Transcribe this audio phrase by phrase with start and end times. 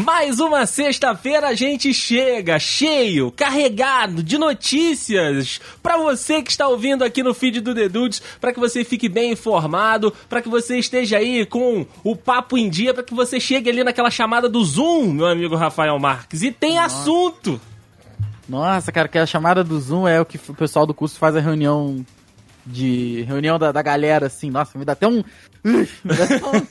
[0.00, 7.04] Mais uma sexta-feira a gente chega cheio, carregado de notícias para você que está ouvindo
[7.04, 11.18] aqui no feed do Dedudes, para que você fique bem informado, para que você esteja
[11.18, 15.12] aí com o papo em dia, para que você chegue ali naquela chamada do Zoom,
[15.12, 16.40] meu amigo Rafael Marques.
[16.42, 16.86] E tem Nossa.
[16.86, 17.60] assunto.
[18.48, 21.36] Nossa, cara, que a chamada do Zoom é o que o pessoal do curso faz
[21.36, 22.02] a reunião
[22.64, 24.50] de reunião da, da galera, assim.
[24.50, 25.22] Nossa, me dá até um.
[25.62, 26.66] Me dá até um,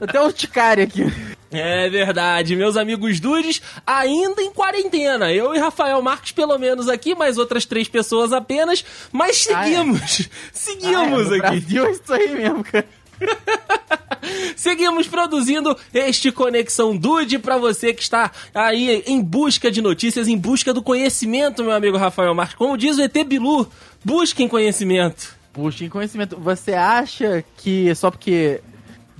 [0.00, 1.04] até um ticário aqui.
[1.52, 5.30] É verdade, meus amigos dudes, ainda em quarentena.
[5.30, 10.00] Eu e Rafael Marques, pelo menos aqui, mais outras três pessoas apenas, mas seguimos.
[10.00, 10.50] Ah, é.
[10.52, 11.60] Seguimos ah, é, aqui.
[11.60, 12.86] Brasil é isso aí mesmo, cara.
[14.56, 20.38] Seguimos produzindo este Conexão Dude para você que está aí em busca de notícias, em
[20.38, 22.56] busca do conhecimento, meu amigo Rafael Marques.
[22.56, 23.68] Como diz o ET Bilu,
[24.04, 25.36] busquem conhecimento.
[25.54, 26.38] Busquem conhecimento.
[26.38, 28.60] Você acha que só porque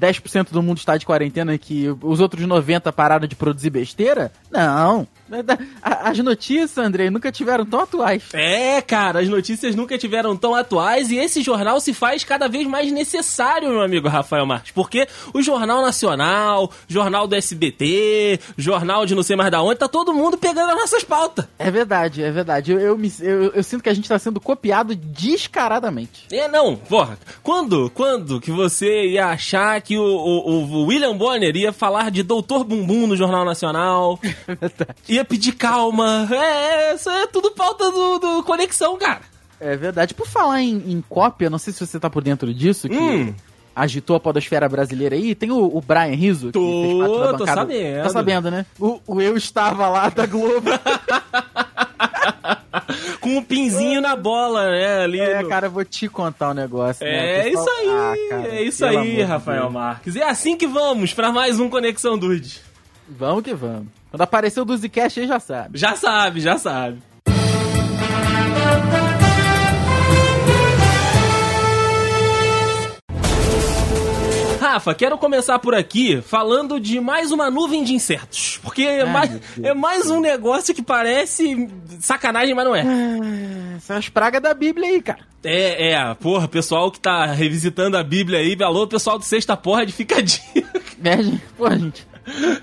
[0.03, 4.33] 10% do mundo está de quarentena e que os outros 90% pararam de produzir besteira?
[4.51, 5.07] Não.
[5.83, 8.23] As notícias, Andrei, nunca tiveram tão atuais.
[8.33, 12.67] É, cara, as notícias nunca tiveram tão atuais e esse jornal se faz cada vez
[12.67, 19.15] mais necessário, meu amigo Rafael Marques, porque o Jornal Nacional, Jornal do SBT, Jornal de
[19.15, 21.47] não sei mais da onde, tá todo mundo pegando as nossas pautas.
[21.59, 22.73] É verdade, é verdade.
[22.73, 26.27] Eu, eu, me, eu, eu sinto que a gente tá sendo copiado descaradamente.
[26.31, 27.19] É, não, porra.
[27.43, 32.23] Quando, quando que você ia achar que o, o, o William Bonner ia falar de
[32.23, 34.19] Doutor Bumbum no Jornal Nacional?
[34.49, 34.95] É verdade.
[35.09, 36.29] Ia ia pedir calma.
[36.31, 39.23] É, isso é tudo pauta do, do Conexão, cara.
[39.61, 40.13] É verdade.
[40.13, 43.33] Por falar em, em cópia, não sei se você tá por dentro disso, que hum.
[43.75, 45.35] agitou a podosfera brasileira aí.
[45.35, 47.39] Tem o, o Brian Rizzo, que tô, fez parte da bancada.
[47.39, 48.03] Tô sabendo.
[48.03, 48.67] Tá sabendo, né?
[48.79, 50.71] O, o Eu Estava Lá da Globo.
[53.21, 55.05] Com um pinzinho na bola, né?
[55.05, 55.49] Ali é, no...
[55.49, 57.05] cara, vou te contar um negócio.
[57.05, 57.41] Né?
[57.41, 57.65] É pessoal...
[57.65, 60.17] isso aí, ah, cara, é isso aí, Rafael Marques.
[60.17, 62.72] É assim que vamos para mais um Conexão Dude.
[63.09, 63.89] Vamos que vamos.
[64.11, 65.79] Quando aparecer o Duzicast aí já sabe.
[65.79, 67.03] Já sabe, já sabe.
[74.73, 78.59] Rafa, quero começar por aqui falando de mais uma nuvem de insetos.
[78.63, 81.69] Porque é, mais, é mais um negócio que parece
[82.01, 82.83] sacanagem, mas não é.
[82.83, 85.19] Ah, são as pragas da Bíblia aí, cara.
[85.45, 89.85] É, é, porra, pessoal que tá revisitando a Bíblia aí, alô, pessoal do Sexta Porra
[89.85, 90.17] de Fica
[91.05, 91.17] É,
[91.57, 92.07] porra, gente.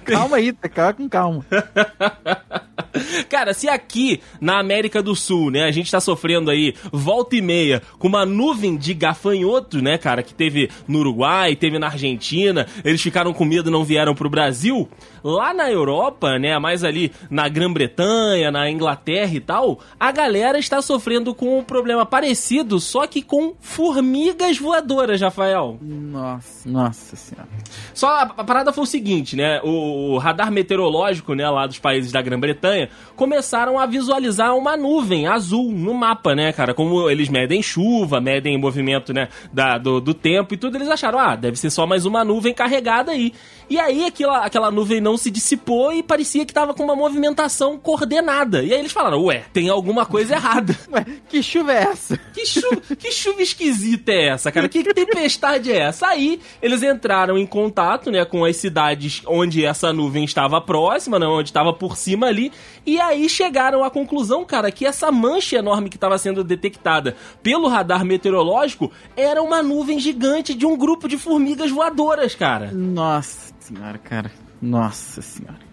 [0.06, 1.46] Calma aí, tá calma com calma.
[3.30, 7.42] Cara, se aqui na América do Sul, né, a gente tá sofrendo aí volta e
[7.42, 12.66] meia com uma nuvem de gafanhotos, né, cara, que teve no Uruguai, teve na Argentina,
[12.84, 14.88] eles ficaram com medo e não vieram pro Brasil.
[15.24, 20.82] Lá na Europa, né, mais ali na Grã-Bretanha, na Inglaterra e tal, a galera está
[20.82, 25.78] sofrendo com um problema parecido, só que com formigas voadoras, Rafael.
[25.82, 27.50] Nossa, nossa senhora.
[27.94, 31.80] Só a, a parada foi o seguinte, né, o, o radar meteorológico, né, lá dos
[31.80, 32.79] países da Grã-Bretanha
[33.16, 36.74] começaram a visualizar uma nuvem azul no mapa, né, cara?
[36.74, 41.20] Como eles medem chuva, medem movimento, né, da, do, do tempo e tudo, eles acharam,
[41.20, 43.34] ah, deve ser só mais uma nuvem carregada aí.
[43.70, 47.78] E aí aquela, aquela nuvem não se dissipou e parecia que tava com uma movimentação
[47.78, 48.64] coordenada.
[48.64, 50.76] E aí eles falaram, ué, tem alguma coisa errada.
[50.92, 52.18] Ué, que chuva é essa?
[52.34, 54.68] Que chuva, que chuva esquisita é essa, cara?
[54.68, 56.08] Que tempestade é essa?
[56.08, 61.28] Aí eles entraram em contato, né, com as cidades onde essa nuvem estava próxima, né,
[61.28, 62.52] onde estava por cima ali,
[62.90, 67.68] e aí chegaram à conclusão, cara, que essa mancha enorme que estava sendo detectada pelo
[67.68, 72.72] radar meteorológico era uma nuvem gigante de um grupo de formigas voadoras, cara.
[72.72, 74.32] Nossa senhora, cara.
[74.60, 75.69] Nossa senhora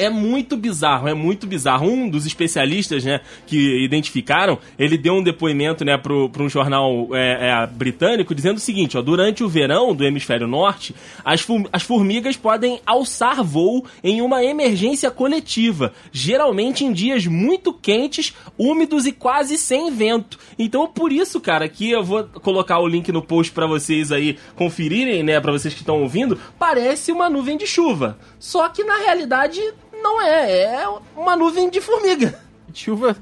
[0.00, 1.86] é muito bizarro, é muito bizarro.
[1.86, 7.50] Um dos especialistas, né, que identificaram, ele deu um depoimento, né, para um jornal é,
[7.50, 12.36] é, britânico dizendo o seguinte, ó, durante o verão do hemisfério norte, as, as formigas
[12.36, 19.58] podem alçar voo em uma emergência coletiva, geralmente em dias muito quentes, úmidos e quase
[19.58, 20.38] sem vento.
[20.58, 24.38] Então, por isso, cara, que eu vou colocar o link no post para vocês aí
[24.56, 28.18] conferirem, né, para vocês que estão ouvindo, parece uma nuvem de chuva.
[28.38, 29.60] Só que na realidade
[30.02, 32.38] não é, é uma nuvem de formiga.
[32.72, 33.16] Chuva,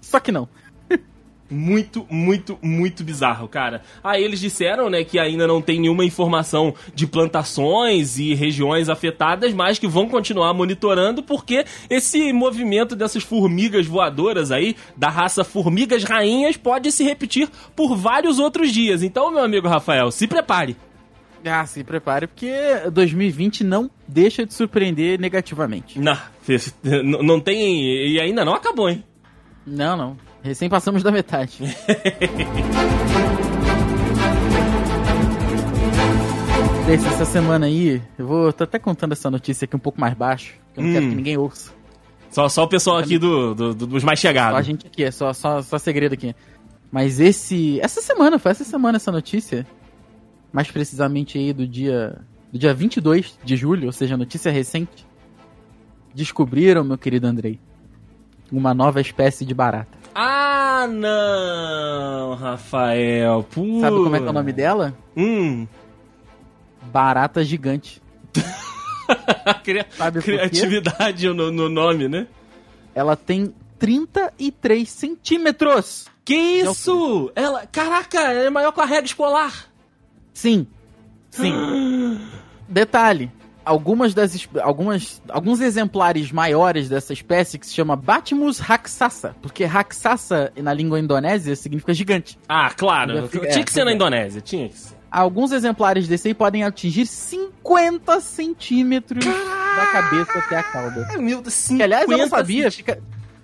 [0.00, 0.48] só que não.
[1.52, 3.82] muito, muito, muito bizarro, cara.
[4.02, 9.52] Aí eles disseram, né, que ainda não tem nenhuma informação de plantações e regiões afetadas,
[9.52, 16.04] mas que vão continuar monitorando porque esse movimento dessas formigas voadoras aí, da raça formigas
[16.04, 19.02] rainhas, pode se repetir por vários outros dias.
[19.02, 20.76] Então, meu amigo Rafael, se prepare.
[21.44, 22.50] Ah, se prepare, porque
[22.92, 25.98] 2020 não deixa de surpreender negativamente.
[25.98, 26.16] Não,
[27.22, 27.82] não tem.
[28.12, 29.02] E ainda não acabou, hein?
[29.66, 30.16] Não, não.
[30.42, 31.58] Recém passamos da metade.
[36.88, 40.54] Essa semana aí, eu vou tô até contando essa notícia aqui um pouco mais baixo,
[40.74, 40.92] que eu não Hum.
[40.94, 41.72] quero que ninguém ouça.
[42.30, 44.66] Só, só o pessoal aqui do, do- do- dos mais Só a chegados.
[44.66, 46.34] gente aqui, é só, só, só segredo aqui.
[46.90, 47.78] Mas esse.
[47.80, 49.66] Essa semana, foi essa semana essa notícia.
[50.52, 52.20] Mais precisamente aí do dia.
[52.52, 55.06] Do dia 22 de julho, ou seja, notícia recente.
[56.14, 57.58] Descobriram, meu querido Andrei,
[58.50, 59.96] uma nova espécie de barata.
[60.14, 63.42] Ah, não, Rafael.
[63.50, 63.80] Pô.
[63.80, 64.94] Sabe como é que é o nome dela?
[65.16, 65.66] Hum.
[66.92, 68.02] Barata gigante.
[69.64, 70.20] Cria- Sabe?
[70.20, 72.26] Criatividade no, no nome, né?
[72.94, 76.06] Ela tem 33 centímetros.
[76.24, 77.32] Que isso?
[77.34, 77.66] Ela.
[77.66, 79.71] Caraca, ela é maior que a regra escolar.
[80.32, 80.66] Sim.
[81.30, 82.18] Sim.
[82.68, 83.30] Detalhe.
[83.64, 90.52] Algumas das algumas alguns exemplares maiores dessa espécie que se chama Batmus raksasa, porque raksasa
[90.56, 92.36] na língua indonésia significa gigante.
[92.48, 93.28] Ah, claro.
[93.28, 93.94] Fica- tinha é, que ser na é.
[93.94, 94.96] Indonésia, tinha que ser.
[95.08, 101.06] Alguns exemplares desse aí podem atingir 50 centímetros da cabeça até a cauda.
[101.10, 102.98] Ai, meu Deus, Que, aliás, eu não 50 sabia, fica...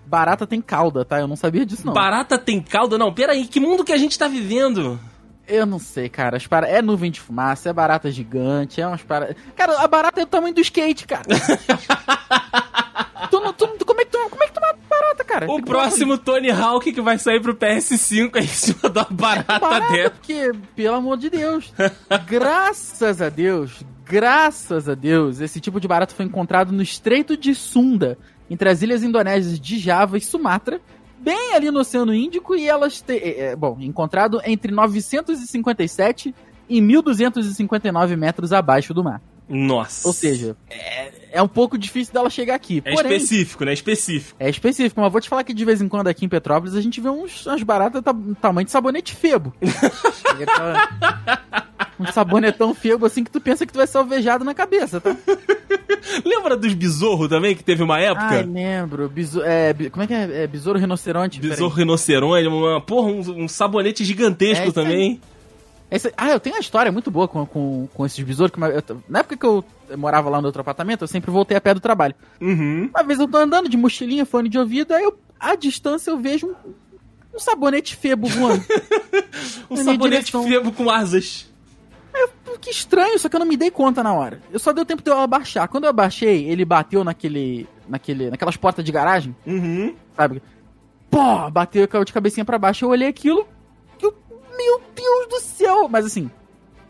[0.07, 1.21] barata tem cauda, tá?
[1.21, 1.93] Eu não sabia disso não.
[1.93, 2.97] Barata tem cauda?
[2.99, 4.99] Não, peraí, que mundo que a gente tá vivendo?
[5.49, 6.37] Eu não sei, cara.
[6.37, 6.69] As para...
[6.69, 9.35] É nuvem de fumaça, é barata gigante, é umas para...
[9.57, 11.25] Cara, a barata é do tamanho do skate, cara.
[13.31, 15.51] tu, não- tu, como, é que tu, como é que tu mata barata, cara?
[15.51, 19.59] O Tem próximo Tony Hawk que vai sair pro PS5 é em cima da barata,
[19.59, 20.11] barata, dentro.
[20.13, 21.73] porque, pelo amor de Deus,
[22.27, 27.55] graças a Deus, graças a Deus, esse tipo de barata foi encontrado no Estreito de
[27.55, 28.19] Sunda,
[28.51, 30.81] entre as ilhas indonésias de Java e Sumatra,
[31.21, 36.35] bem ali no Oceano Índico, e elas, te, é, é, bom, encontrado entre 957
[36.69, 39.21] e 1259 metros abaixo do mar.
[39.49, 40.07] Nossa.
[40.07, 42.83] Ou seja, é, é um pouco difícil dela chegar aqui.
[42.85, 43.73] É porém, específico, né?
[43.73, 44.37] Específico.
[44.39, 46.81] é específico, mas vou te falar que de vez em quando aqui em Petrópolis a
[46.81, 49.55] gente vê uns, umas baratas ta tamanho de sabonete febo.
[51.99, 55.17] um sabonetão febo assim que tu pensa que tu vai ser alvejado na cabeça, tá?
[56.25, 58.27] Lembra dos besouros também, que teve uma época?
[58.27, 59.09] Ai, lembro.
[59.09, 60.45] Biso é, como é que é?
[60.45, 61.41] é besouro rinoceronte?
[61.41, 65.21] Besouro rinoceronte, uma, porra, um, um sabonete gigantesco É isso aí.
[65.91, 68.53] Esse- ah, eu tenho uma história muito boa com, com, com esses besouros.
[68.55, 68.61] Que
[68.93, 69.65] eu- na época que eu
[69.97, 72.15] morava lá no outro apartamento, eu sempre voltei a pé do trabalho.
[72.41, 72.91] Uhum.
[72.95, 76.19] Uma vez eu tô andando de mochilinha, fone de ouvido, aí eu, à distância eu
[76.19, 76.55] vejo um,
[77.37, 78.63] um sabonete febo voando.
[79.71, 80.45] Um sabonete direção.
[80.49, 81.47] febo com asas.
[82.45, 84.41] Pô, Que estranho, só que eu não me dei conta na hora.
[84.51, 85.69] Eu só deu tempo de eu abaixar.
[85.69, 87.69] Quando eu abaixei, ele bateu naquele.
[87.89, 89.95] naquele naquelas portas de garagem, Uhum.
[90.17, 90.43] sabe?
[91.11, 92.85] Pô, bateu e caiu de cabecinha pra baixo.
[92.85, 93.47] Eu olhei aquilo.
[94.59, 95.89] Eu, meu Deus do céu!
[95.89, 96.31] Mas assim,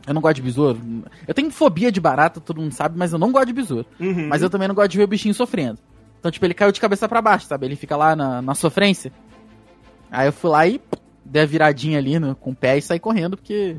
[0.07, 0.81] eu não gosto de besouro.
[1.27, 3.87] Eu tenho fobia de barata, todo mundo sabe, mas eu não gosto de besouro.
[4.01, 4.29] Uhum.
[4.29, 5.79] Mas eu também não gosto de ver o bichinho sofrendo.
[6.19, 7.67] Então, tipo, ele caiu de cabeça pra baixo, sabe?
[7.67, 9.13] Ele fica lá na, na sofrência.
[10.11, 10.81] Aí eu fui lá e
[11.25, 13.77] dei a viradinha ali no, com o pé e saí correndo, porque.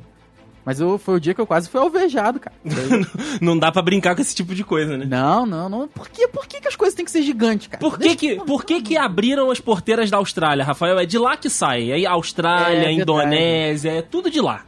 [0.66, 2.56] Mas eu, foi o dia que eu quase fui alvejado, cara.
[3.42, 5.06] Não dá pra brincar com esse tipo de coisa, né?
[5.10, 5.88] não, não, não.
[5.88, 7.80] Por que, por que, que as coisas têm que ser gigantes, cara?
[7.80, 11.00] Por que Deixa- que, por que que abriram as porteiras da Austrália, Rafael?
[11.00, 11.92] É de lá que sai.
[11.92, 12.92] Aí Austrália, É.
[12.92, 14.64] Indonésia, é tudo de lá.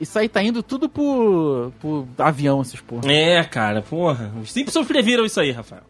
[0.00, 3.10] Isso aí tá indo tudo por, por avião, esses porra.
[3.10, 4.30] É, cara, porra.
[4.42, 5.82] Os Simpsons previram isso aí, Rafael.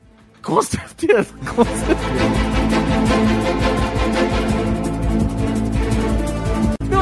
[0.42, 2.65] Com certeza, com certeza.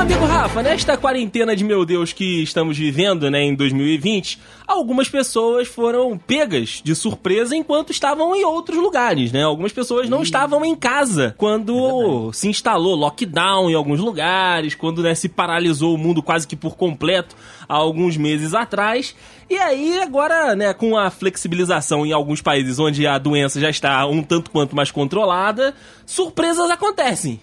[0.05, 5.67] Amigo Rafa, nesta quarentena de meu Deus que estamos vivendo, né, em 2020, algumas pessoas
[5.67, 9.43] foram pegas de surpresa enquanto estavam em outros lugares, né?
[9.43, 15.15] Algumas pessoas não estavam em casa quando se instalou lockdown em alguns lugares, quando né,
[15.15, 17.35] se paralisou o mundo quase que por completo
[17.67, 19.17] há alguns meses atrás.
[19.49, 24.07] E aí, agora, né, com a flexibilização em alguns países onde a doença já está
[24.07, 25.75] um tanto quanto mais controlada,
[26.05, 27.41] surpresas acontecem.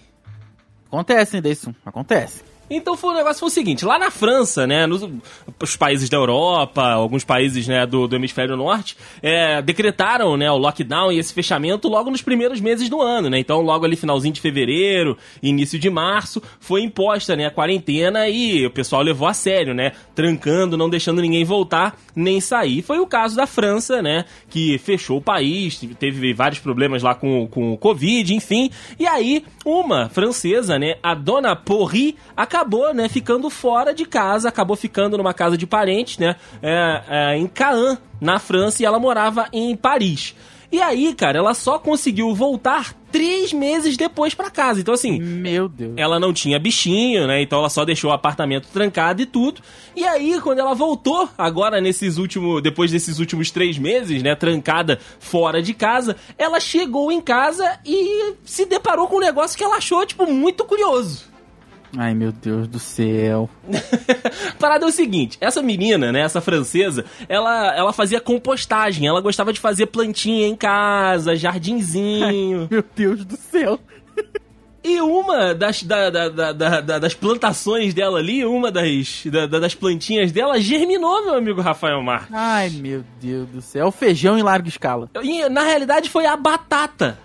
[0.86, 2.51] Acontece, Deison, acontece.
[2.70, 5.02] Então foi, o negócio foi o seguinte, lá na França, né, nos
[5.60, 10.56] os países da Europa, alguns países, né, do, do hemisfério norte, é, decretaram, né, o
[10.56, 14.32] lockdown e esse fechamento logo nos primeiros meses do ano, né, então logo ali finalzinho
[14.32, 19.34] de fevereiro, início de março, foi imposta, né, a quarentena e o pessoal levou a
[19.34, 22.82] sério, né, trancando, não deixando ninguém voltar nem sair.
[22.82, 27.46] Foi o caso da França, né, que fechou o país, teve vários problemas lá com,
[27.48, 32.61] com o Covid, enfim, e aí uma francesa, né, a dona Porri, acabou,
[32.94, 37.46] né, ficando fora de casa, acabou ficando numa casa de parentes, né, é, é, em
[37.46, 40.34] Caen, na França, e ela morava em Paris.
[40.72, 44.80] E aí, cara, ela só conseguiu voltar três meses depois pra casa.
[44.80, 45.92] Então, assim, Meu Deus.
[45.98, 47.42] ela não tinha bichinho, né?
[47.42, 49.60] Então ela só deixou o apartamento trancado e tudo.
[49.94, 52.62] E aí, quando ela voltou, agora nesses últimos.
[52.62, 54.34] Depois desses últimos três meses, né?
[54.34, 59.62] Trancada fora de casa, ela chegou em casa e se deparou com um negócio que
[59.64, 61.31] ela achou, tipo, muito curioso.
[61.96, 63.50] Ai, meu Deus do céu.
[64.58, 69.52] Parada é o seguinte, essa menina, né, essa francesa, ela, ela fazia compostagem, ela gostava
[69.52, 72.66] de fazer plantinha em casa, jardinzinho.
[72.70, 73.78] Meu Deus do céu.
[74.84, 79.60] E uma das, da, da, da, da- das plantações dela ali, uma das, da- da-
[79.60, 82.34] das plantinhas dela, germinou, meu amigo Rafael Marques.
[82.34, 83.84] Ai, meu Deus do céu.
[83.84, 85.08] É o feijão em larga escala.
[85.22, 87.16] E, na realidade foi a batata.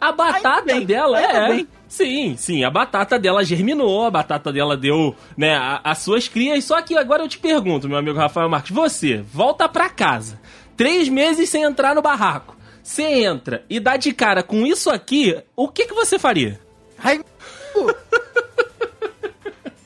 [0.00, 1.66] A batata bem, dela é.
[1.88, 6.62] Sim, sim, a batata dela germinou, a batata dela deu, né, a- as suas crias.
[6.64, 10.38] Só que agora eu te pergunto, meu amigo Rafael Marques, você volta pra casa,
[10.76, 12.56] três meses sem entrar no barraco.
[12.82, 16.60] Você entra e dá de cara com isso aqui, o que, que você faria?
[17.02, 17.20] Ai.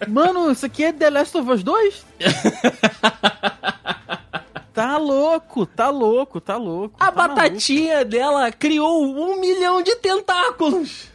[0.09, 2.05] Mano, isso aqui é The Last of Us 2?
[4.75, 6.97] tá louco, tá louco, tá louco.
[6.99, 11.12] A tá batatinha dela criou um milhão de tentáculos.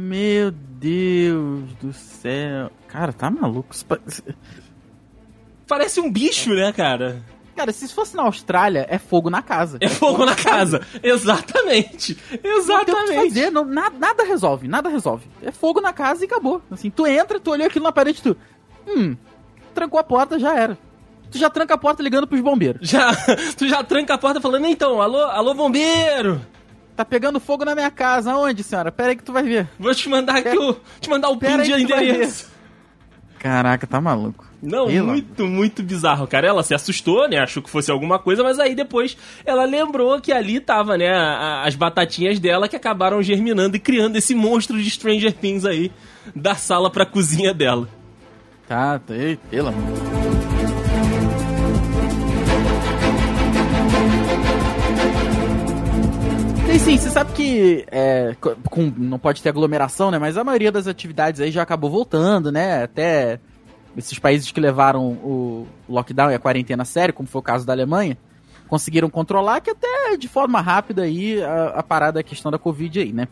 [0.00, 2.70] Meu Deus do céu.
[2.86, 3.74] Cara, tá maluco.
[5.66, 7.20] Parece um bicho, né, cara?
[7.56, 9.76] Cara, se isso fosse na Austrália, é fogo na casa.
[9.80, 10.86] É fogo na casa.
[11.02, 12.16] Exatamente.
[12.30, 13.14] Não o que Exatamente.
[13.14, 15.26] fazer, não, nada, nada resolve, nada resolve.
[15.42, 16.62] É fogo na casa e acabou.
[16.70, 18.36] Assim, tu entra, tu olhou aquilo na parede, tu.
[18.86, 19.16] Hum,
[19.74, 20.78] trancou a porta, já era.
[21.28, 22.88] Tu já tranca a porta ligando pros bombeiros.
[22.88, 23.10] Já,
[23.58, 26.40] tu já tranca a porta falando, então, alô, alô, bombeiro!
[26.98, 28.32] Tá pegando fogo na minha casa.
[28.32, 28.90] Aonde, senhora?
[28.90, 29.68] Pera aí que tu vai ver.
[29.78, 30.74] Vou te mandar aqui o.
[31.00, 32.50] Te mandar o PIN Pera de endereço.
[33.38, 34.44] Caraca, tá maluco.
[34.60, 36.48] Não, muito, muito bizarro, cara.
[36.48, 37.38] Ela se assustou, né?
[37.38, 41.62] Achou que fosse alguma coisa, mas aí depois ela lembrou que ali tava, né, a-
[41.64, 45.92] as batatinhas dela que acabaram germinando e criando esse monstro de Stranger Things aí
[46.34, 47.88] da sala pra cozinha dela.
[48.66, 49.14] Tá, tá,
[49.48, 50.17] pelo amor.
[56.78, 60.18] E sim, você sabe que é, co- com- não pode ter aglomeração, né?
[60.20, 62.84] Mas a maioria das atividades aí já acabou voltando, né?
[62.84, 63.40] Até
[63.96, 67.66] esses países que levaram o lockdown e a quarentena a sério, como foi o caso
[67.66, 68.16] da Alemanha,
[68.68, 73.00] conseguiram controlar que até de forma rápida aí a, a parada, a questão da Covid
[73.00, 73.26] aí, né?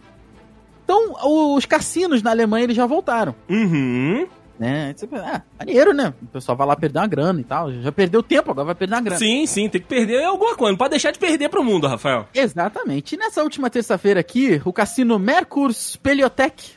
[0.85, 1.15] Então,
[1.55, 4.27] os cassinos na Alemanha eles já voltaram Uhum.
[4.59, 4.95] Né?
[4.97, 6.15] Você pensa, ah, maneiro, né?
[6.23, 7.73] O pessoal vai lá perder uma grana e tal.
[7.73, 9.19] Já perdeu tempo, agora vai perder uma grana.
[9.19, 10.73] Sim, sim, tem que perder alguma coisa.
[10.73, 12.27] Não pode deixar de perder pro mundo, Rafael.
[12.35, 13.15] Exatamente.
[13.15, 16.73] E nessa última terça-feira aqui, o cassino Merkur Speleotec,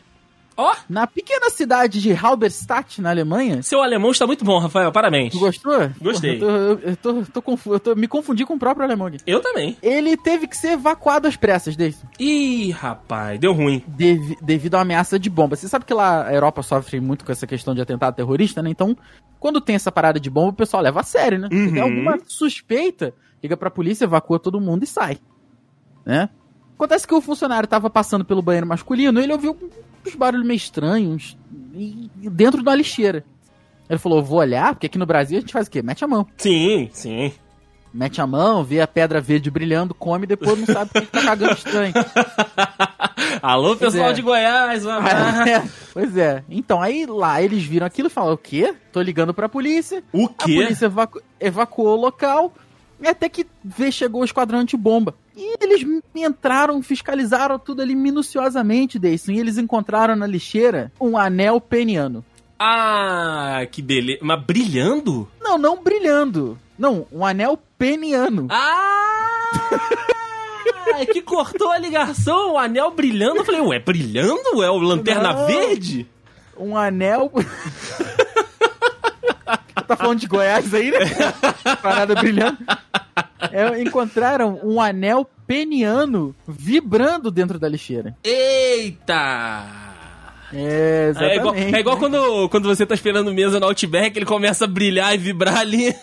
[0.62, 3.63] Ó, na pequena cidade de Halberstadt, na Alemanha.
[3.63, 4.92] seu alemão está muito bom, Rafael.
[4.92, 5.32] Parabéns.
[5.32, 5.89] Tu gostou?
[6.01, 6.38] Gostei.
[6.39, 9.08] Porra, eu tô, eu tô, tô confu- eu tô- me confundi com o próprio alemão
[9.08, 9.20] aqui.
[9.25, 9.78] Eu também.
[9.82, 13.82] Ele teve que ser evacuado às pressas, desse, Ih, rapaz, deu ruim.
[13.88, 15.56] devi- devido à ameaça de bomba.
[15.56, 18.70] Você sabe que lá a Europa sofre muito com essa questão de atentado terrorista, né?
[18.70, 18.98] Então,
[19.39, 21.48] quando tem essa parada de bomba, o pessoal leva a sério, né?
[21.50, 21.74] Se Uhum.
[21.74, 25.18] tem alguma suspeita, liga pra polícia, evacua todo mundo e sai.
[26.06, 26.28] Né?
[26.79, 29.57] Acontece que o funcionário tava passando pelo banheiro masculino e ele ouviu
[30.07, 31.38] uns barulhos meio estranhos
[32.15, 33.25] dentro da lixeira.
[33.89, 35.81] Ele falou, vou olhar, porque aqui no Brasil a gente faz o quê?
[35.81, 36.25] Mete a mão.
[36.38, 37.33] Sim, sim.
[37.93, 41.21] Mete a mão, vê a pedra verde brilhando, come e depois não sabe porque tá
[41.21, 41.91] cagando estranho.
[43.41, 44.13] Alô, pessoal é.
[44.13, 45.41] de Goiás, abraço.
[45.50, 46.43] É, pois é.
[46.50, 48.74] Então, aí lá eles viram aquilo e falaram: o quê?
[48.93, 50.03] Tô ligando pra polícia.
[50.13, 50.55] O A quê?
[50.63, 52.53] polícia evacu- evacuou o local.
[53.01, 55.15] E até que vê, chegou o esquadrão antibomba.
[55.36, 59.32] E eles entraram, fiscalizaram tudo ali minuciosamente, Deison.
[59.32, 62.25] E eles encontraram na lixeira um anel peniano.
[62.60, 64.20] Ah, que beleza.
[64.22, 65.29] Mas brilhando?
[65.39, 66.58] Não, não brilhando.
[66.77, 68.48] Não, um anel peniano.
[68.50, 69.50] Ah!
[70.98, 73.38] É que cortou a ligação, o anel brilhando.
[73.38, 74.62] Eu falei, ué, brilhando?
[74.62, 75.48] É o lanterna Não.
[75.48, 76.06] verde?
[76.58, 77.32] Um anel.
[79.88, 81.00] tá falando de Goiás aí, né?
[81.82, 82.58] Parada brilhando.
[83.51, 88.15] É, encontraram um anel peniano vibrando dentro da lixeira.
[88.24, 89.65] Eita!
[90.53, 91.38] É, É exatamente.
[91.38, 95.13] igual, é igual quando, quando você tá esperando mesa no Outback, ele começa a brilhar
[95.13, 95.96] e vibrar ali.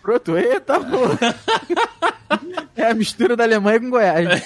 [0.00, 1.36] Pronto, eita porra.
[2.76, 4.26] É a mistura da Alemanha com Goiás.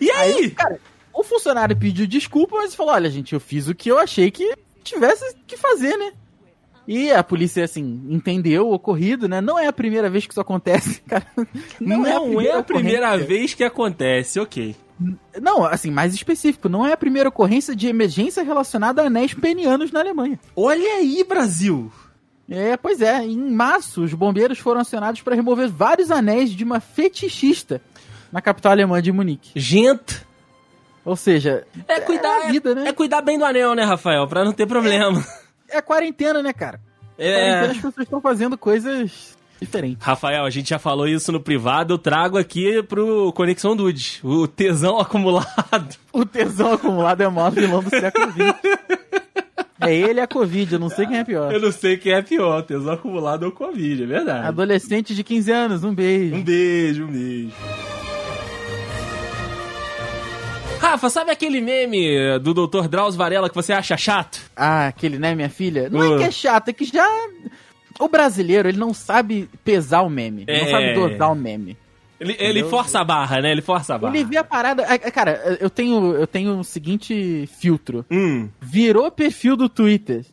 [0.00, 0.50] E aí?
[0.52, 0.78] Cara,
[1.12, 4.54] o funcionário pediu desculpa, mas falou: olha, gente, eu fiz o que eu achei que
[4.86, 6.12] tivesse que fazer, né?
[6.86, 9.40] E a polícia, assim, entendeu o ocorrido, né?
[9.40, 11.26] Não é a primeira vez que isso acontece, cara.
[11.80, 12.12] Não, é
[12.52, 13.26] a primeira ocorrência.
[13.26, 14.76] vez que acontece, ok.
[15.40, 19.90] Não, assim, mais específico, não é a primeira ocorrência de emergência relacionada a anéis penianos
[19.90, 20.38] na Alemanha.
[20.54, 21.92] Olha aí, Brasil!
[22.48, 26.78] É, pois é, em março, os bombeiros foram acionados para remover vários anéis de uma
[26.78, 27.82] fetichista
[28.30, 29.50] na capital alemã de Munique.
[29.56, 30.24] Gente,
[31.06, 32.88] Ou seja, é cuidar, a vida, né?
[32.88, 34.26] é cuidar bem do anel, né, Rafael?
[34.26, 35.24] Pra não ter problema.
[35.70, 36.80] é a quarentena, né, cara?
[37.16, 37.32] É.
[37.32, 39.98] Quarentena as pessoas estão fazendo coisas diferente.
[40.00, 44.18] Rafael, a gente já falou isso no privado, eu trago aqui pro Conexão Dude.
[44.24, 45.96] O tesão acumulado.
[46.12, 49.06] O tesão acumulado é o maior vilão do século XX.
[49.80, 51.52] É ele e a Covid, eu não sei quem é pior.
[51.52, 54.48] Eu não sei quem é pior, tesão acumulado ou Covid, é verdade.
[54.48, 56.34] Adolescente de 15 anos, um beijo.
[56.34, 57.54] Um beijo, um beijo.
[60.80, 62.86] Rafa, sabe aquele meme do Dr.
[62.88, 64.40] Drauzio Varela que você acha chato?
[64.56, 65.88] Ah, aquele, né, minha filha?
[65.90, 66.18] Não é Uh.
[66.18, 67.06] que é chato, é que já.
[67.98, 70.44] O brasileiro, ele não sabe pesar o meme.
[70.46, 70.70] Ele Não É.
[70.70, 71.76] sabe dosar o meme.
[72.20, 73.50] Ele, ele força a barra, né?
[73.52, 74.14] Ele força a barra.
[74.16, 74.84] Ele vê a parada.
[74.88, 78.04] ah, Cara, eu tenho, eu tenho o seguinte filtro.
[78.10, 80.24] Hum, Virou perfil do Twitter.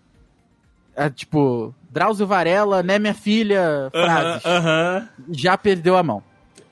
[0.95, 3.89] Ah, tipo, Drauzio Varela, né, minha filha?
[3.91, 4.45] Frases.
[4.45, 5.09] aham.
[5.31, 6.23] Já perdeu a mão.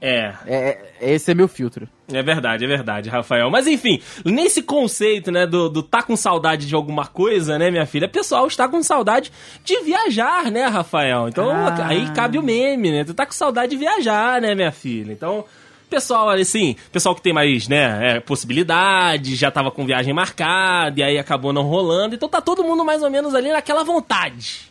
[0.01, 1.87] É, É, é- esse é meu filtro.
[2.11, 3.49] é verdade, é verdade, Rafael.
[3.51, 7.85] Mas enfim, nesse conceito, né, do, do tá com saudade de alguma coisa, né, minha
[7.85, 9.31] filha, o pessoal está com saudade
[9.63, 11.27] de viajar, né, Rafael?
[11.29, 11.87] Então, Ah.
[11.87, 13.03] aí cabe o meme, né?
[13.03, 15.11] Tu tá com saudade de viajar, né, minha filha?
[15.13, 15.45] Então,
[15.87, 21.03] pessoal, assim, pessoal que tem mais, né, é, possibilidade, já tava com viagem marcada e
[21.03, 22.15] aí acabou não rolando.
[22.15, 24.70] Então tá todo mundo mais ou menos ali naquela vontade.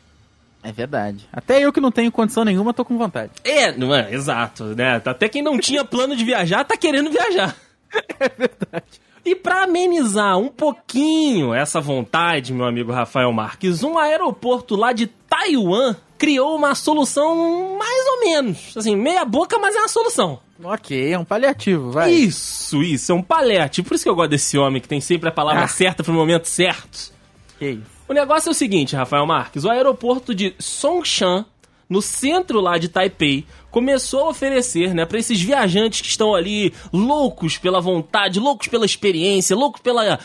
[0.63, 1.27] É verdade.
[1.33, 3.33] Até eu que não tenho condição nenhuma, tô com vontade.
[3.45, 5.01] É, não é, exato, né?
[5.05, 7.57] Até quem não tinha plano de viajar tá querendo viajar.
[8.21, 9.01] É verdade.
[9.25, 15.07] E pra amenizar um pouquinho essa vontade, meu amigo Rafael Marques, um aeroporto lá de
[15.09, 20.39] Taiwan criou uma solução mais ou menos, assim, meia boca, mas é uma solução.
[20.63, 22.13] Ok, é um paliativo, vai.
[22.13, 23.83] Isso, isso, é um palete.
[23.83, 25.69] Por isso que eu gosto desse homem que tem sempre a palavra Ah.
[25.69, 27.13] certa pro momento certo.
[27.59, 28.00] Que isso.
[28.11, 31.47] O negócio é o seguinte, Rafael Marques, o aeroporto de Songshan,
[31.89, 36.75] no centro lá de Taipei, começou a oferecer, né, para esses viajantes que estão ali
[36.93, 40.19] loucos pela vontade, loucos pela experiência, loucos pela,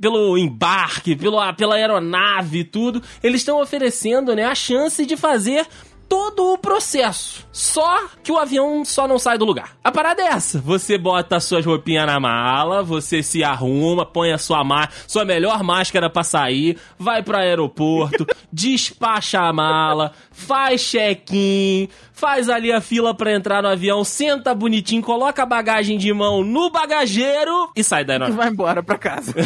[0.00, 5.66] pelo embarque, pelo, pela aeronave e tudo, eles estão oferecendo, né, a chance de fazer
[6.08, 7.46] todo o processo.
[7.52, 9.76] Só que o avião só não sai do lugar.
[9.82, 10.60] A parada é essa.
[10.60, 15.24] Você bota as suas roupinhas na mala, você se arruma, põe a sua, má- sua
[15.24, 22.80] melhor máscara pra sair, vai pro aeroporto, despacha a mala, faz check-in, faz ali a
[22.80, 27.82] fila pra entrar no avião, senta bonitinho, coloca a bagagem de mão no bagageiro e
[27.84, 28.36] sai da E aeronave.
[28.36, 29.34] vai embora pra casa.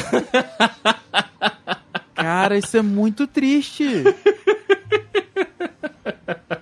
[2.14, 3.87] Cara, isso é muito triste.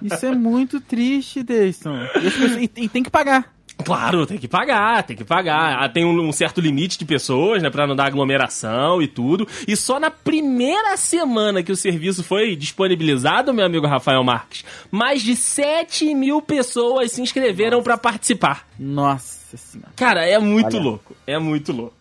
[0.03, 1.97] Isso é muito triste, Deison.
[2.77, 3.55] E, tem que pagar.
[3.85, 5.83] Claro, tem que pagar, tem que pagar.
[5.83, 9.47] Ah, Tem um, um certo limite de pessoas, né, pra não dar aglomeração e tudo.
[9.69, 15.23] E só na primeira semana que o serviço foi disponibilizado, meu amigo Rafael Marques, mais
[15.23, 18.67] de 7 mil pessoas se inscreveram pra participar.
[18.79, 19.93] Nossa senhora.
[19.95, 20.83] Cara, é muito Olha.
[20.85, 21.95] louco, é muito louco.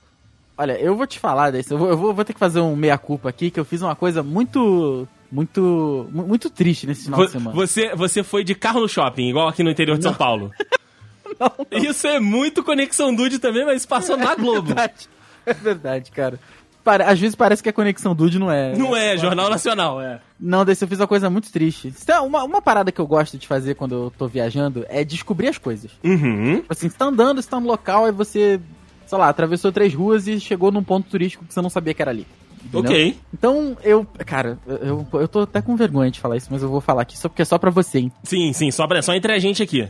[0.57, 1.73] Olha, eu vou te falar desse.
[1.73, 4.23] Eu vou, eu vou ter que fazer um meia-culpa aqui, que eu fiz uma coisa
[4.23, 5.05] muito.
[5.35, 6.07] Muito.
[6.11, 7.55] mu- Muito triste nesse final Vo- de semana.
[7.55, 10.49] Você, você foi de carro no shopping, igual aqui no interior de São Paulo.
[11.71, 14.67] Isso é muito Conexão Dude também, mas passou na Globo.
[14.67, 15.09] verdade.
[15.45, 16.39] É verdade, cara.
[16.83, 18.75] Para- às vezes parece que a Conexão Dude não é.
[18.77, 20.21] Não é, Jornal Nacional, é.
[20.39, 21.93] Não, desse eu fiz uma coisa muito triste.
[22.01, 25.47] Então, uma, uma parada que eu gosto de fazer quando eu tô viajando é descobrir
[25.47, 25.91] as coisas.
[26.03, 26.57] Uhum.
[26.57, 28.59] Tipo Assim, você tá andando, você tá no local, aí você,
[29.07, 32.01] sei lá, atravessou três ruas e chegou num ponto turístico que você não sabia que
[32.01, 32.25] era ali.
[32.73, 33.17] Ok.
[33.33, 36.81] Então, eu, cara, eu, eu tô até com vergonha de falar isso, mas eu vou
[36.81, 38.11] falar aqui só porque é só pra você, hein?
[38.23, 39.89] Sim, sim, só, pra- só entre a gente aqui.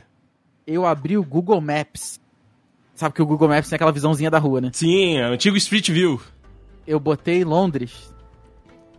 [0.68, 2.20] Eu abri o Google Maps.
[2.96, 4.70] Sabe que o Google Maps tem aquela visãozinha da rua, né?
[4.74, 6.20] Sim, é o antigo Street View.
[6.88, 8.14] Eu botei Londres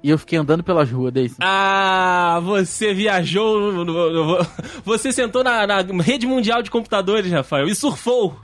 [0.03, 1.37] e eu fiquei andando pelas ruas, Deison.
[1.41, 4.37] Ah, você viajou.
[4.85, 8.37] você sentou na, na rede mundial de computadores, Rafael, e surfou.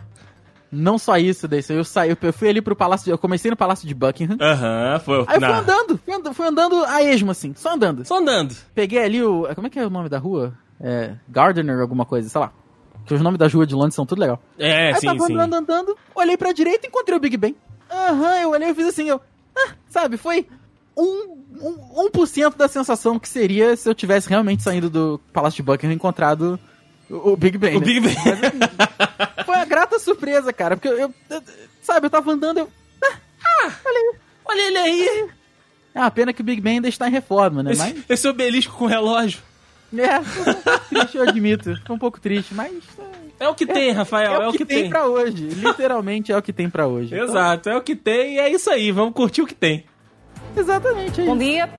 [0.75, 3.57] Não só isso, Deison, eu saí, eu fui ali pro palácio, de, eu comecei no
[3.59, 4.39] palácio de Buckingham.
[4.41, 5.25] Aham, foi.
[5.29, 8.07] Aí eu fui andando, fui andando, fui andando a esmo, assim, só andando.
[8.07, 8.57] Só andando.
[8.75, 9.47] Peguei ali o.
[9.55, 10.55] Como é que é o nome da rua?
[10.81, 11.15] É.
[11.29, 12.51] Gardener, alguma coisa, sei lá.
[12.95, 14.41] Porque os nomes das ruas de Londres são tudo legal.
[14.59, 15.35] É, Aí sim, tava sim.
[15.35, 17.55] andando, andando, olhei pra direita e encontrei o Big Ben.
[17.91, 19.21] Aham, eu olhei e fiz assim, eu.
[19.55, 20.47] Ah, sabe, foi
[20.97, 25.63] um, um, 1% da sensação que seria se eu tivesse realmente saindo do Palácio de
[25.63, 26.59] Buckingham e encontrado
[27.11, 27.77] o, o Big Ben.
[27.77, 27.85] O né?
[27.85, 28.17] Big Ben.
[29.73, 31.43] grata surpresa, cara, porque eu, eu- eu-
[31.83, 32.69] Sabe, eu tava andando, eu.
[34.45, 35.29] Olha ele aí.
[35.95, 37.73] É uma pena que o Big Ben ainda está em reforma, né?
[37.77, 37.91] Mas.
[37.97, 39.41] Esse, esse obelisco com relógio.
[39.97, 41.81] É, foi um pouco triste, eu admito.
[41.87, 42.73] Foi um pouco triste, mas.
[43.41, 44.43] É o que tem, Rafael.
[44.43, 45.47] É, o que, tem, pra hoje.
[45.49, 47.15] Literalmente é o que tem pra hoje.
[47.15, 48.91] Então, Exato, é o que tem e é isso aí.
[48.93, 49.85] Vamos curtir o que tem.
[50.57, 51.45] exatamente, é Bom isso.
[51.45, 51.71] dia.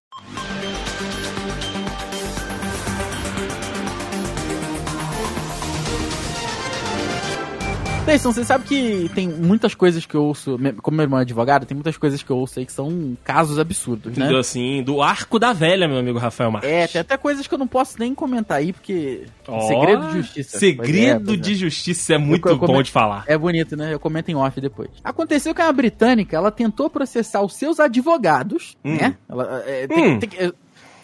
[8.05, 11.65] Deison, você sabe que tem muitas coisas que eu ouço, como meu irmão é advogado,
[11.65, 14.29] tem muitas coisas que eu ouço aí que são casos absurdos, né?
[14.37, 16.69] Assim, do arco da velha, meu amigo Rafael Marques.
[16.69, 19.23] É, tem até coisas que eu não posso nem comentar aí, porque.
[19.47, 20.59] Ó, segredo de justiça.
[20.59, 21.41] Segredo é, pois é.
[21.41, 23.23] de justiça, é muito eu come- bom de falar.
[23.25, 23.93] É bonito, né?
[23.93, 24.89] Eu comento em off depois.
[25.01, 28.95] Aconteceu que a britânica, ela tentou processar os seus advogados, Hum.
[28.97, 29.15] né?
[29.29, 30.19] Ela, é, tem, Hum.
[30.19, 30.53] tem que-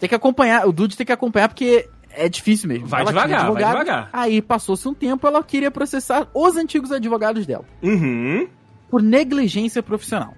[0.01, 2.88] tem que acompanhar, o Dude tem que acompanhar porque é difícil mesmo.
[2.88, 4.10] Vai Ela devagar, vai devagar.
[4.13, 8.48] Aí passou-se um tempo, ela queria processar os antigos advogados dela Uhum.
[8.89, 10.34] por negligência profissional.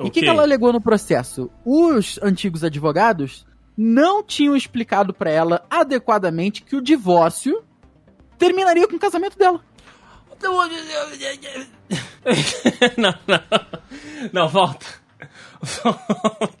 [0.00, 1.50] E o que, que ela alegou no processo?
[1.64, 7.62] Os antigos advogados não tinham explicado pra ela adequadamente que o divórcio
[8.38, 9.60] terminaria com o casamento dela.
[12.96, 13.40] não, não.
[14.32, 14.86] Não, volta.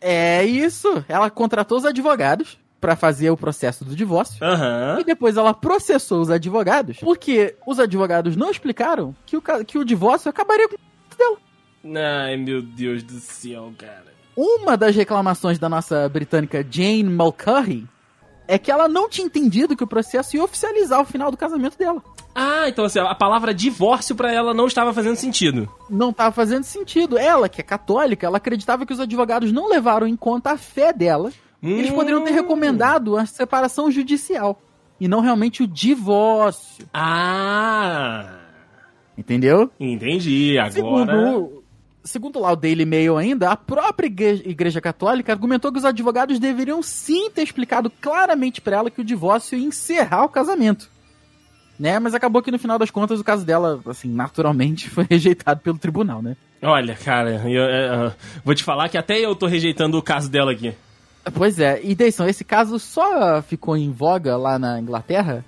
[0.00, 1.04] É isso.
[1.08, 4.44] Ela contratou os advogados pra fazer o processo do divórcio.
[4.44, 4.98] Aham.
[5.00, 9.84] E depois ela processou os advogados porque os advogados não explicaram que o, que o
[9.86, 11.38] divórcio acabaria com o dela.
[12.26, 14.12] Ai, meu Deus do céu, cara.
[14.36, 17.88] Uma das reclamações da nossa britânica Jane Mulcahy
[18.46, 21.78] é que ela não tinha entendido que o processo ia oficializar o final do casamento
[21.78, 22.02] dela.
[22.34, 25.70] Ah, então assim, a palavra divórcio pra ela não estava fazendo sentido.
[25.88, 27.16] Não estava fazendo sentido.
[27.16, 30.92] Ela, que é católica, ela acreditava que os advogados não levaram em conta a fé
[30.92, 31.32] dela.
[31.64, 31.94] E Eles Hum.
[31.94, 34.60] poderiam ter recomendado a separação judicial.
[35.00, 36.86] E não realmente o divórcio.
[36.92, 38.26] Ah,
[39.16, 39.70] Entendeu?
[39.78, 40.56] entendi.
[40.58, 40.72] Agora.
[40.72, 41.62] Segundo,
[42.04, 46.82] segundo lá o Daily Mail ainda, a própria igreja, católica argumentou que os advogados deveriam
[46.82, 50.88] sim ter explicado claramente pra ela que o divórcio ia encerrar o casamento.
[51.78, 51.98] Né?
[51.98, 55.78] Mas acabou que no final das contas o caso dela, assim, naturalmente foi rejeitado pelo
[55.78, 56.36] tribunal, né?
[56.62, 58.12] Olha, cara, eu, eu- eu
[58.44, 60.72] vou te falar que até eu tô rejeitando o caso dela aqui.
[61.32, 65.44] Pois é, e Deison, esse caso só ficou em voga lá na Inglaterra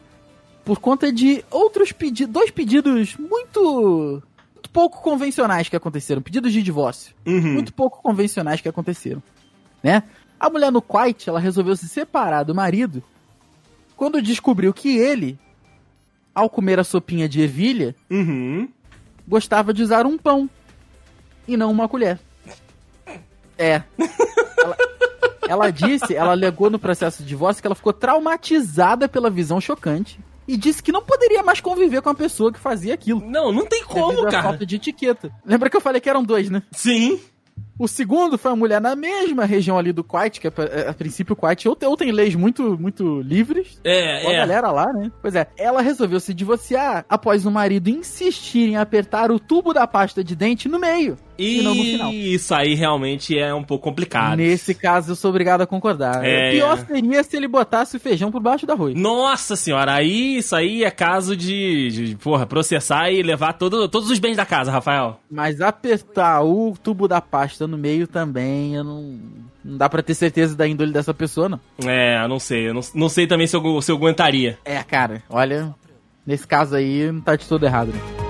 [0.64, 4.22] por conta de outros pedidos, dois pedidos muito,
[4.54, 7.14] muito pouco convencionais que aconteceram, pedidos de divórcio.
[7.26, 7.52] Uhum.
[7.54, 9.22] muito pouco convencionais que aconteceram,
[9.82, 10.02] né?
[10.40, 13.02] A mulher no Kuwait, ela resolveu se separar do marido
[13.96, 15.38] quando descobriu que ele,
[16.34, 18.68] ao comer a sopinha de ervilha, Uhum.
[19.28, 20.48] gostava de usar um pão
[21.46, 22.18] e não uma colher.
[23.58, 23.82] É.
[25.48, 30.18] Ela, disse, ela alegou no processo de divórcio que ela ficou traumatizada pela visão chocante
[30.48, 33.20] e disse que não poderia mais conviver com a pessoa que fazia aquilo.
[33.20, 34.42] Não, não tem como, cara.
[34.42, 35.30] falta de etiqueta.
[35.44, 36.62] Lembra que eu falei que eram dois, né?
[36.72, 37.20] Sim.
[37.78, 40.52] O segundo foi uma mulher na mesma região ali do Kuwait, que a,
[40.90, 43.80] a princípio o Kuwait ou, tem- ou tem leis muito, muito livres.
[43.84, 44.36] É, Ó, a é.
[44.36, 45.10] galera lá, né?
[45.20, 49.86] Pois é, ela resolveu se divorciar após o marido insistir em apertar o tubo da
[49.86, 51.16] pasta de dente no meio.
[51.38, 52.12] E, não no final.
[52.12, 54.36] Isso aí realmente é um pouco complicado.
[54.36, 56.24] Nesse caso, eu sou obrigado a concordar.
[56.24, 56.52] É.
[56.52, 58.94] Pior seria se ele botasse o feijão por baixo do arroz.
[58.94, 64.10] Nossa senhora, aí isso aí é caso de, de, porra, processar e levar todo, todos
[64.10, 65.20] os bens da casa, Rafael.
[65.30, 69.46] Mas apertar o tubo da pasta no meio também, eu não.
[69.64, 71.60] Não dá pra ter certeza da índole dessa pessoa, não.
[71.84, 74.56] É, eu não sei, eu não, não sei também se eu, se eu aguentaria.
[74.64, 75.74] É, cara, olha.
[76.24, 78.25] Nesse caso aí, não tá de todo errado, né?